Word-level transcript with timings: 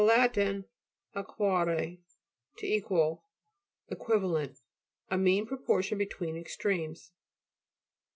lat. 0.01 0.33
sequare, 1.13 1.99
to 2.57 2.65
equal. 2.65 3.23
Equivalent. 3.89 4.57
A 5.11 5.17
mean 5.19 5.45
proportion 5.45 5.99
between 5.99 6.35
extremes. 6.35 7.11